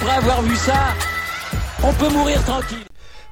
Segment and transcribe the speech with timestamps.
[0.00, 0.94] après avoir vu ça,
[1.82, 2.78] on peut mourir tranquille.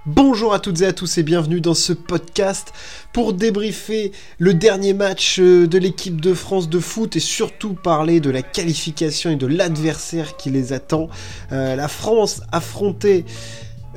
[0.04, 2.72] Bonjour à toutes et à tous et bienvenue dans ce podcast
[3.12, 8.18] pour débriefer le dernier match euh, de l'équipe de France de foot et surtout parler
[8.18, 11.08] de la qualification et de l'adversaire qui les attend.
[11.52, 13.24] Euh, la France affrontée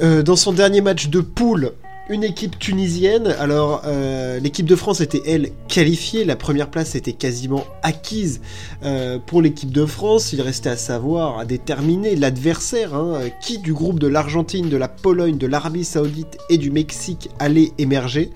[0.04, 1.71] euh, dans son dernier match de poule
[2.10, 3.28] une équipe tunisienne.
[3.39, 6.25] Alors, euh, l'équipe de France était, elle, qualifiée.
[6.25, 8.42] La première place était quasiment acquise
[8.83, 10.33] euh, pour l'équipe de France.
[10.33, 14.88] Il restait à savoir, à déterminer l'adversaire, hein, qui du groupe de l'Argentine, de la
[14.88, 18.32] Pologne, de l'Arabie Saoudite et du Mexique allait émerger?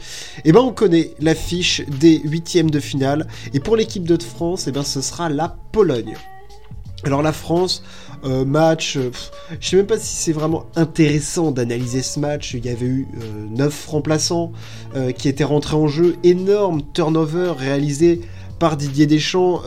[0.46, 3.28] Eh ben, on connaît l'affiche des huitièmes de finale.
[3.54, 6.16] Et pour l'équipe de France, eh ben, ce sera la Pologne.
[7.06, 7.84] Alors la France,
[8.24, 9.12] euh, match, euh,
[9.60, 12.54] je sais même pas si c'est vraiment intéressant d'analyser ce match.
[12.54, 13.08] Il y avait eu
[13.50, 14.54] 9 euh, remplaçants
[15.18, 16.16] qui étaient rentrés en jeu.
[16.24, 18.22] Énorme turnover réalisé
[18.60, 19.64] par Didier Deschamps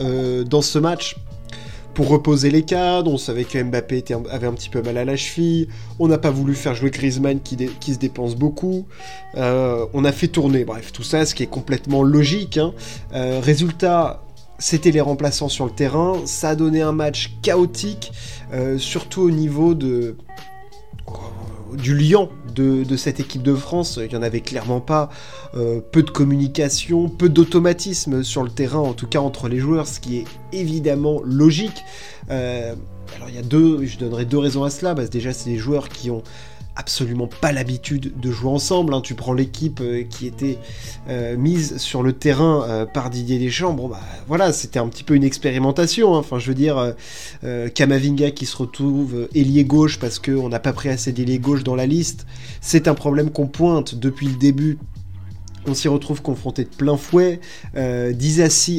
[0.49, 1.17] dans ce match
[1.93, 3.11] pour reposer les cadres.
[3.11, 5.67] On savait que Mbappé avait un petit peu mal à la cheville.
[5.99, 8.87] On n'a pas voulu faire jouer Griezmann qui, qui se dépense beaucoup.
[9.35, 10.63] on a fait tourner.
[10.63, 12.57] Bref, tout ça, ce qui est complètement logique.
[12.57, 12.73] Hein.
[13.11, 14.23] résultat,
[14.59, 18.11] c'était les remplaçants sur le terrain, ça a donné un match chaotique,
[18.53, 20.15] euh, surtout au niveau de
[21.73, 25.09] du lion de, cette équipe de France, il n'y en avait clairement pas.
[25.55, 29.85] Euh, peu de communication, peu d'automatisme sur le terrain, en tout cas entre les joueurs,
[29.85, 31.83] ce qui est évidemment logique.
[32.31, 32.73] Euh,
[33.15, 34.93] alors il y a deux, je donnerai deux raisons à cela.
[34.93, 36.23] Déjà, c'est des joueurs qui ont
[36.77, 38.93] absolument pas l'habitude de jouer ensemble.
[38.93, 39.01] Hein.
[39.01, 40.59] Tu prends l'équipe euh, qui était
[41.09, 43.73] euh, mise sur le terrain euh, par Didier Deschamps.
[43.73, 46.15] Bon bah voilà, c'était un petit peu une expérimentation.
[46.15, 46.19] Hein.
[46.19, 46.93] Enfin, je veux dire,
[47.73, 51.75] Kamavinga qui se retrouve ailier gauche parce qu'on n'a pas pris assez d'ailier gauche dans
[51.75, 52.25] la liste.
[52.61, 54.77] C'est un problème qu'on pointe depuis le début
[55.67, 57.39] on s'y retrouve confronté de plein fouet.
[57.75, 58.13] Euh,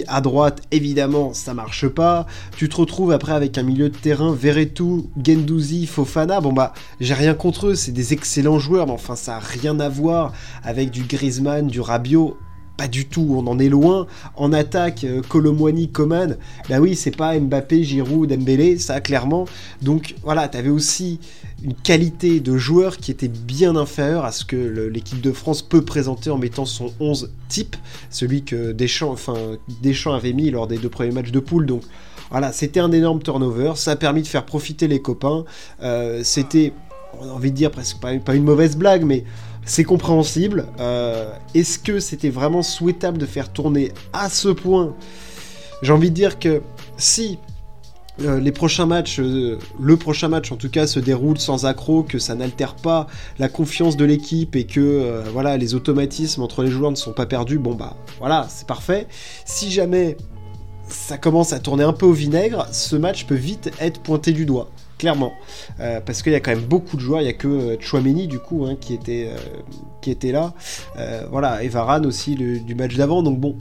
[0.09, 2.27] à droite, évidemment, ça marche pas.
[2.57, 6.41] Tu te retrouves après avec un milieu de terrain, Veretout, Gendouzi, Fofana.
[6.41, 9.79] Bon bah, j'ai rien contre eux, c'est des excellents joueurs, mais enfin, ça a rien
[9.81, 10.33] à voir
[10.63, 12.37] avec du Griezmann, du Rabiot
[12.79, 14.07] pas du tout, on en est loin.
[14.37, 16.37] En attaque, euh, Colomwani, Coman,
[16.71, 19.47] bah oui, c'est pas Mbappé, Giroud, Dembélé, ça clairement.
[19.83, 21.19] Donc voilà, t'avais aussi
[21.65, 25.83] une qualité de joueur qui était bien inférieure à ce que l'équipe de France peut
[25.83, 27.77] présenter en mettant son 11 type,
[28.11, 29.35] celui que Deschamps, enfin,
[29.83, 31.67] Deschamps avait mis lors des deux premiers matchs de poule.
[31.67, 31.83] Donc
[32.31, 35.45] voilà, c'était un énorme turnover, ça a permis de faire profiter les copains.
[35.83, 36.73] Euh, c'était,
[37.21, 39.25] on a envie de dire presque pas, pas une mauvaise blague, mais
[39.69, 40.67] c'est compréhensible.
[40.81, 44.95] Euh, est-ce que c'était vraiment souhaitable de faire tourner à ce point?
[45.83, 46.63] J'ai envie de dire que
[46.97, 47.39] si
[48.23, 52.05] euh, les prochains matchs, euh, le prochain match en tout cas se déroule sans accroc,
[52.05, 53.07] que ça n'altère pas
[53.39, 57.27] la confiance de l'équipe et que voilà les automatismes entre les joueurs ne sont pas
[57.27, 59.07] perdus, bon bah voilà c'est parfait.
[59.45, 60.17] Si jamais
[60.89, 64.47] ça commence à tourner un peu au vinaigre, ce match peut vite être pointé du
[64.47, 65.33] doigt clairement.
[65.81, 67.77] Euh, parce qu'il y a quand même beaucoup de joueurs, il n'y a que euh,
[67.81, 69.39] Chouameni du coup hein, qui, était, euh,
[70.03, 70.53] qui était là.
[71.31, 73.57] voilà, et Varane aussi du match d'avant, donc bon.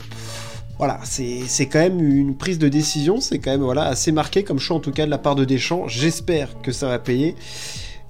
[0.80, 4.60] Voilà, c'est quand même une prise de décision, c'est quand même voilà, assez marqué comme
[4.60, 5.88] choix en tout cas de la part de Deschamps.
[5.88, 7.36] J'espère que ça va payer.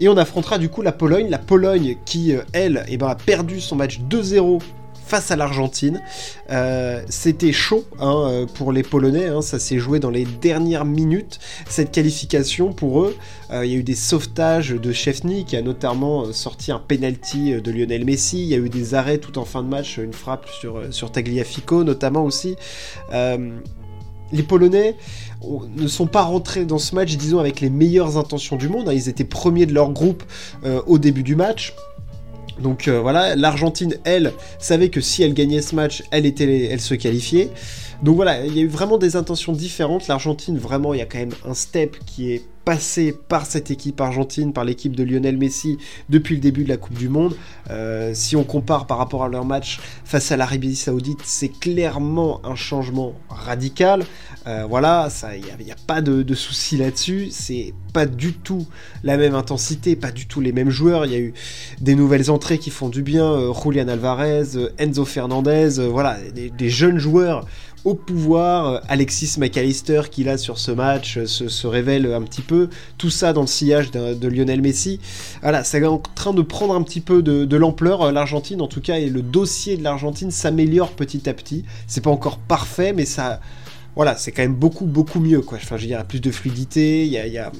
[0.02, 3.62] Et on affrontera du coup la Pologne, la Pologne qui, elle, eh ben, a perdu
[3.62, 4.60] son match 2-0
[5.08, 6.02] face à l'Argentine.
[6.52, 9.42] Euh, c'était chaud hein, euh, pour les Polonais, hein.
[9.42, 13.16] ça s'est joué dans les dernières minutes, cette qualification pour eux.
[13.52, 17.62] Euh, il y a eu des sauvetages de Chefny qui a notamment sorti un penalty
[17.62, 20.14] de Lionel Messi, il y a eu des arrêts tout en fin de match, une
[20.14, 22.56] frappe sur, sur Tagliafico notamment aussi.
[23.14, 24.96] les Polonais
[25.78, 28.90] ne sont pas rentrés dans ce match, disons, avec les meilleures intentions du monde.
[28.90, 28.94] Hein.
[28.94, 30.24] Ils étaient premiers de leur groupe
[30.86, 31.74] au début du match.
[32.60, 36.82] Donc euh, voilà, l'Argentine, elle, savait que si elle gagnait ce match, elle, était, elle
[36.82, 37.50] se qualifiait.
[38.04, 40.08] Donc voilà, il y a eu vraiment des intentions différentes.
[40.08, 44.02] L'Argentine, vraiment, il y a quand même un step qui est passé par cette équipe
[44.02, 45.78] argentine, par l'équipe de Lionel Messi
[46.10, 47.34] depuis le début de la Coupe du Monde.
[47.70, 52.42] Euh, si on compare par rapport à leur match face à l'Arabie Saoudite, c'est clairement
[52.46, 54.04] un changement radical.
[54.48, 57.30] Euh, voilà, il n'y a, pas de, de souci là-dessus.
[57.32, 58.68] C'est pas du tout
[59.02, 61.06] la même intensité, pas du tout les mêmes joueurs.
[61.06, 61.34] Il y a eu
[61.80, 63.32] des nouvelles entrées qui font du bien.
[63.32, 64.44] Euh, Julian Alvarez,
[64.78, 67.46] Enzo Fernandez, voilà, des jeunes joueurs
[67.86, 68.68] au pouvoir.
[68.68, 72.70] Euh, Alexis McAllister qui là sur ce match euh, se, révèle un petit peu.
[72.98, 75.00] Tout ça dans le sillage de, Lionel Messi.
[75.42, 78.04] Voilà, c'est en train de prendre un petit peu de, l'ampleur.
[78.04, 81.66] Euh, L'Argentine en tout cas et le dossier de l'Argentine s'améliore petit à petit.
[81.88, 83.40] C'est pas encore parfait mais ça...
[83.96, 85.58] Voilà, c'est quand même beaucoup beaucoup mieux quoi.
[85.58, 87.40] Enfin, je veux dire, il y a plus de fluidité, il y a, il y
[87.40, 87.52] a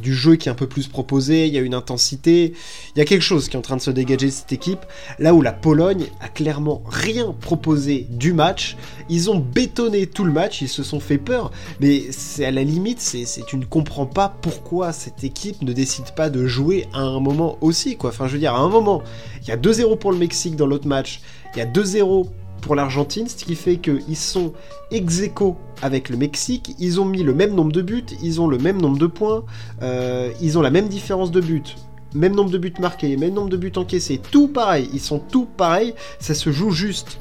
[0.00, 2.52] du jeu qui est un peu plus proposé, il y a une intensité,
[2.94, 4.80] il y a quelque chose qui est en train de se dégager de cette équipe.
[5.18, 8.76] Là où la Pologne a clairement rien proposé du match,
[9.08, 11.50] ils ont bétonné tout le match, ils se sont fait peur,
[11.80, 16.14] mais c'est à la limite, c'est, tu ne comprends pas pourquoi cette équipe ne décide
[16.16, 18.10] pas de jouer à un moment aussi, quoi.
[18.10, 19.02] Enfin, je veux dire, à un moment,
[19.42, 21.20] il y a 2-0 pour le Mexique dans l'autre match,
[21.54, 22.26] il y a 2-0
[22.64, 24.54] pour l'Argentine, ce qui fait qu'ils sont
[24.90, 28.48] ex aequo avec le Mexique, ils ont mis le même nombre de buts, ils ont
[28.48, 29.44] le même nombre de points,
[29.82, 31.76] euh, ils ont la même différence de buts,
[32.14, 35.44] même nombre de buts marqués, même nombre de buts encaissés, tout pareil, ils sont tout
[35.44, 37.18] pareil, ça se joue juste.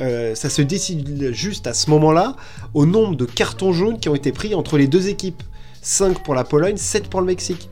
[0.00, 2.36] Euh, ça se décide juste à ce moment-là
[2.72, 5.42] au nombre de cartons jaunes qui ont été pris entre les deux équipes.
[5.82, 7.68] 5 pour la Pologne, 7 pour le Mexique.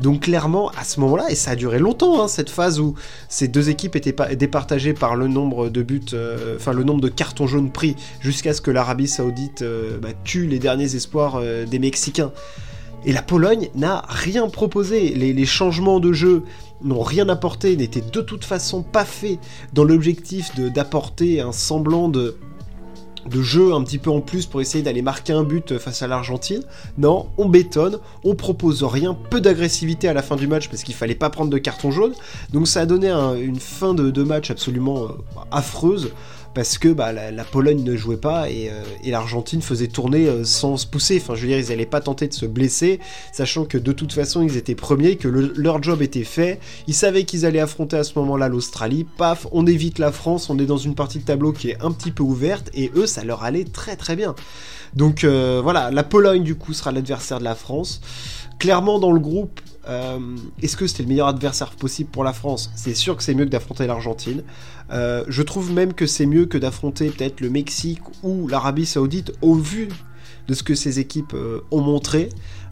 [0.00, 2.94] Donc clairement, à ce moment-là, et ça a duré longtemps, hein, cette phase où
[3.28, 7.08] ces deux équipes étaient départagées par le nombre de buts, euh, enfin le nombre de
[7.08, 11.66] cartons jaunes pris, jusqu'à ce que l'Arabie Saoudite euh, bah, tue les derniers espoirs euh,
[11.66, 12.32] des Mexicains.
[13.04, 15.10] Et la Pologne n'a rien proposé.
[15.10, 16.44] Les, changements de jeu
[16.84, 19.40] n'ont rien apporté, n'étaient de toute façon pas faits
[19.72, 22.36] dans l'objectif d'apporter un semblant de,
[23.26, 26.06] de jeu un petit peu en plus pour essayer d'aller marquer un but face à
[26.06, 26.62] l'Argentine.
[26.98, 30.94] Non, on bétonne, on propose rien, peu d'agressivité à la fin du match parce qu'il
[30.94, 32.12] fallait pas prendre de carton jaune.
[32.52, 35.08] Donc ça a donné une fin de, match absolument euh,
[35.50, 36.12] affreuse
[36.54, 40.76] parce que bah, la, Pologne ne jouait pas et, euh, l'Argentine faisait tourner euh, sans
[40.76, 41.18] se pousser.
[41.20, 43.00] Enfin, je veux dire, ils n'allaient pas tenter de se blesser,
[43.32, 46.60] sachant que de toute façon, ils étaient premiers, que leur job était fait.
[46.86, 49.06] Ils savaient qu'ils allaient affronter à ce moment-là l'Australie.
[49.16, 51.92] Paf, on évite la France, on est dans une partie de tableau qui est un
[51.92, 54.34] petit peu ouverte et eux, ça leur allait très très bien.
[54.94, 58.00] Donc euh, voilà, la Pologne du coup sera l'adversaire de la France.
[58.58, 60.18] Clairement dans le groupe, euh,
[60.62, 62.70] est-ce que c'était le meilleur adversaire possible pour la France?
[62.74, 64.42] C'est sûr que c'est mieux que d'affronter l'Argentine.
[64.92, 69.32] Euh, je trouve même que c'est mieux que d'affronter peut-être le Mexique ou l'Arabie Saoudite
[69.42, 69.88] au vu
[70.48, 72.28] de ce que ces équipes euh, ont montré.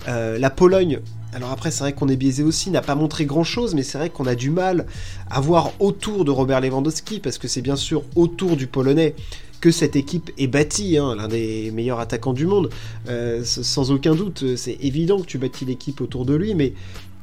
[0.06, 1.00] la Pologne,
[1.32, 4.10] alors après c'est vrai qu'on est biaisé aussi, n'a pas montré grand-chose, mais c'est vrai
[4.10, 4.86] qu'on a du mal
[5.30, 9.14] à voir autour de Robert Lewandowski, parce que c'est bien sûr autour du Polonais
[9.60, 12.70] que cette équipe est bâtie, hein, l'un des meilleurs attaquants du monde,
[13.08, 14.56] euh, sans aucun doute.
[14.56, 16.72] C'est évident que tu bâtis l'équipe autour de lui, mais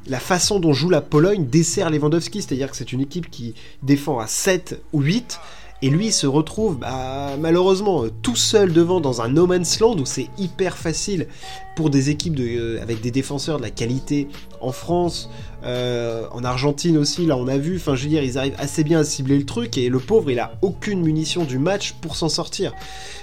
[0.06, 4.18] la façon dont joue la Pologne dessert Lewandowski, c'est-à-dire que c'est une équipe qui défend
[4.18, 5.40] à 7 ou 8,
[5.82, 10.06] et lui se retrouve bah, malheureusement tout seul devant dans un no man's land où
[10.06, 11.28] c'est hyper facile
[11.76, 14.26] pour des équipes euh, avec des défenseurs de la qualité
[14.60, 15.30] en France,
[15.64, 18.82] euh, en Argentine aussi, là on a vu, enfin je veux dire, ils arrivent assez
[18.82, 22.16] bien à cibler le truc et le pauvre il a aucune munition du match pour
[22.16, 22.72] s'en sortir.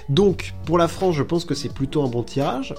[0.08, 2.74] Donc pour la France, je pense que c'est plutôt un bon tirage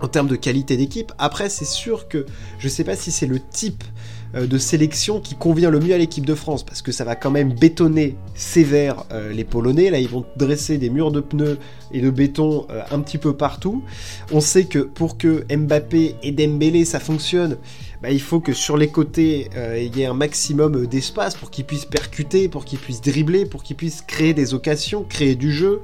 [0.00, 1.12] en termes de qualité d'équipe.
[1.18, 2.26] Après, c'est sûr que
[2.58, 3.99] je sais pas si c'est le type euh,
[4.34, 7.30] de sélection qui convient le mieux à l'équipe de France, parce que ça va quand
[7.30, 9.90] même bétonner sévère euh, les Polonais.
[9.90, 11.58] Là, ils vont dresser des murs de pneus
[11.92, 13.82] et de béton euh, un petit peu partout.
[14.30, 17.56] On sait que pour que Mbappé et Dembélé ça fonctionne,
[18.02, 21.66] bah, il faut que sur les côtés il y ait un maximum d'espace pour qu'ils
[21.66, 25.82] puissent percuter, pour qu'ils puissent dribbler, pour qu'ils puissent créer des occasions, créer du jeu.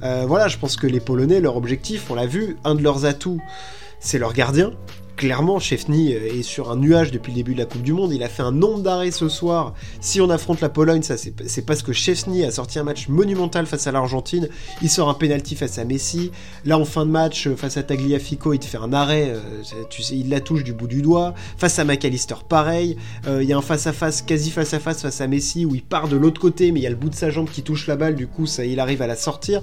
[0.00, 3.40] voilà, je pense que les Polonais, leur objectif, on l'a vu, un de leurs atouts,
[3.98, 4.72] c'est leur gardien
[5.16, 8.12] clairement, Chefny est sur un nuage depuis le début de la Coupe du Monde.
[8.12, 9.74] Il a fait un nombre d'arrêts ce soir.
[10.00, 13.66] Si on affronte la Pologne, ça c'est parce que Chefny a sorti un match monumental
[13.66, 14.48] face à l'Argentine.
[14.82, 16.30] Il sort un penalty face à Messi.
[16.64, 19.32] Là, en fin de match, face à Tagliafico, il te fait un arrêt.
[19.34, 21.34] Euh, il la touche du bout du doigt.
[21.56, 22.96] Face à McAllister, pareil.
[23.26, 25.64] Euh, il y a un face à face, quasi face à face face à Messi
[25.64, 27.48] où il part de l'autre côté, mais il y a le bout de sa jambe
[27.48, 28.14] qui touche la balle.
[28.14, 29.62] Du coup, ça, il arrive à la sortir.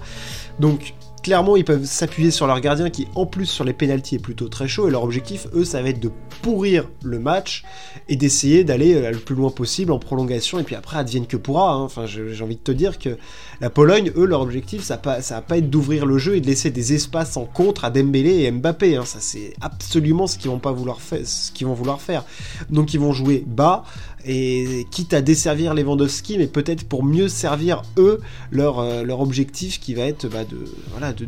[0.60, 4.20] Donc clairement, ils peuvent s'appuyer sur leur gardien qui, en plus, sur les pénalties est
[4.20, 4.88] plutôt très chaud.
[4.88, 6.12] Et leur objectif, eux, ça va être de
[6.42, 7.64] pourrir le match
[8.10, 10.60] et d'essayer d'aller euh, le plus loin possible en prolongation.
[10.60, 11.74] Et puis après, advienne que pourra.
[11.74, 11.84] Hein.
[11.84, 13.18] Enfin, j'ai envie de te dire que
[13.62, 16.48] la Pologne, eux, leur objectif, ça va pas, pas être d'ouvrir le jeu et de
[16.48, 18.98] laisser des espaces en contre à Dembélé et Mbappé.
[18.98, 19.06] Hein.
[19.06, 21.26] Ça, c'est absolument ce qu'ils vont pas vouloir faire.
[21.26, 22.26] Ce qu'ils vont vouloir faire.
[22.70, 23.86] Donc, ils vont jouer bas
[24.26, 29.80] et quitte à desservir Lewandowski, mais peut-être pour mieux servir eux leur, euh, leur objectif
[29.80, 31.26] qui va être bah, de voilà de,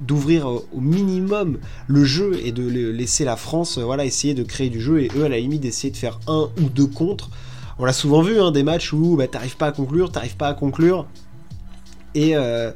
[0.00, 4.68] d'ouvrir au minimum le jeu et de laisser la France euh, voilà essayer de créer
[4.68, 7.30] du jeu et eux à la limite d'essayer de faire un ou deux contre.
[7.78, 10.48] On l'a souvent vu hein, des matchs où bah, t'arrives pas à conclure, t'arrives pas
[10.48, 11.06] à conclure
[12.14, 12.70] et, euh,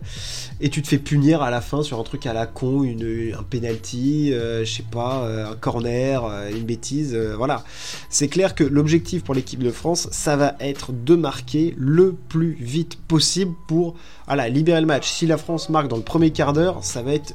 [0.60, 3.34] et tu te fais punir à la fin sur un truc à la con, une,
[3.38, 7.64] un penalty, euh, je sais pas, euh, un corner, une bêtise, voilà.
[8.08, 12.56] C'est clair que l'objectif pour l'équipe de France, ça va être de marquer le plus
[12.60, 13.94] vite possible pour
[14.26, 15.08] voilà, libérer le match.
[15.10, 17.34] Si la France marque dans le premier quart d'heure, ça va être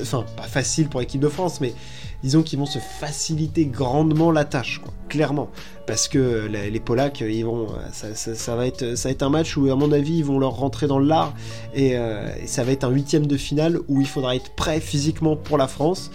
[0.00, 1.72] enfin pas facile pour l'équipe de France, mais
[2.22, 5.50] disons qu'ils vont se faciliter grandement la tâche, clairement.
[5.86, 9.70] Parce que les, Polacs, ils vont, ça, va être, ça va être un match où,
[9.70, 11.32] à mon avis, ils vont leur rentrer dans le lard.
[11.74, 15.36] Et, euh, ça va être un huitième de finale où il faudra être prêt physiquement
[15.36, 16.10] pour la France.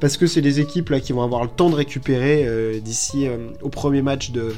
[0.00, 3.26] parce que c'est des équipes là qui vont avoir le temps de récupérer euh, d'ici
[3.26, 4.54] euh, au premier match de,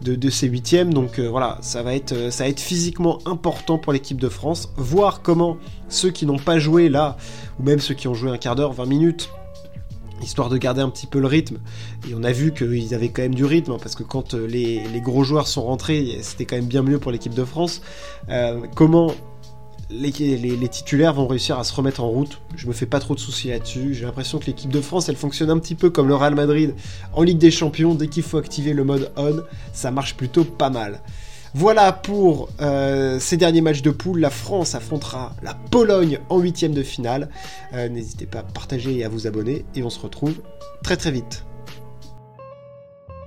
[0.00, 0.92] de, ces huitièmes.
[0.92, 4.72] Donc voilà, ça va, être, ça va être physiquement important pour l'équipe de France.
[4.76, 7.16] Voir comment ceux qui n'ont pas joué là,
[7.60, 9.30] ou même ceux qui ont joué un quart d'heure, 20 minutes,
[10.22, 11.58] histoire de garder un petit peu le rythme.
[12.08, 15.24] Et on a vu qu'ils avaient quand même du rythme, parce que quand les, gros
[15.24, 17.82] joueurs sont rentrés, c'était quand même bien mieux pour l'équipe de France.
[18.74, 19.12] comment
[19.90, 22.40] les, titulaires vont réussir à se remettre en route?
[22.56, 23.94] Je me fais pas trop de soucis là-dessus.
[23.94, 26.74] J'ai l'impression que l'équipe de France, elle fonctionne un petit peu comme le Real Madrid
[27.12, 27.94] en Ligue des Champions.
[27.94, 31.00] Dès qu'il faut activer le mode on, ça marche plutôt pas mal.
[31.54, 34.20] Voilà pour euh, ces derniers matchs de poule.
[34.20, 37.28] La France affrontera la Pologne en huitième de finale.
[37.74, 39.64] Euh, n'hésitez pas à partager et à vous abonner.
[39.74, 40.40] Et on se retrouve
[40.82, 41.44] très très vite.